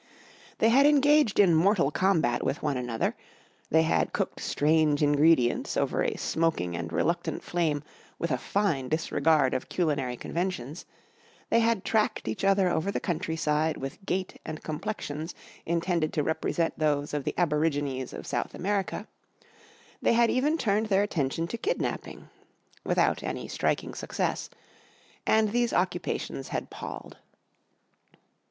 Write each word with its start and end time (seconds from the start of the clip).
They 0.57 0.69
had 0.69 0.87
engaged 0.87 1.39
in 1.39 1.53
mortal 1.53 1.91
combat 1.91 2.43
with 2.43 2.63
one 2.63 2.75
another, 2.75 3.15
they 3.69 3.83
had 3.83 4.13
cooked 4.13 4.39
strange 4.39 5.03
ingredients 5.03 5.77
over 5.77 6.01
a 6.01 6.15
smoking 6.15 6.75
and 6.75 6.91
reluctant 6.91 7.43
flame 7.43 7.83
with 8.17 8.31
a 8.31 8.37
fine 8.39 8.89
disregard 8.89 9.53
of 9.53 9.69
culinary 9.69 10.17
conventions, 10.17 10.87
they 11.51 11.59
had 11.59 11.85
tracked 11.85 12.27
each 12.27 12.43
other 12.43 12.67
over 12.67 12.89
the 12.91 12.99
country 12.99 13.35
side 13.35 13.77
with 13.77 14.03
gait 14.03 14.41
and 14.43 14.63
complexions 14.63 15.35
intended 15.67 16.13
to 16.13 16.23
represent 16.23 16.79
those 16.79 17.13
of 17.13 17.23
the 17.23 17.35
aborigines 17.37 18.11
of 18.11 18.25
South 18.25 18.55
America, 18.55 19.07
they 20.01 20.13
had 20.13 20.31
even 20.31 20.57
turned 20.57 20.87
their 20.87 21.03
attention 21.03 21.45
to 21.47 21.59
kidnapping 21.59 22.27
(without 22.83 23.21
any 23.21 23.47
striking 23.47 23.93
success), 23.93 24.49
and 25.27 25.51
these 25.51 25.73
occupations 25.73 26.47
had 26.47 26.71
palled. 26.71 27.17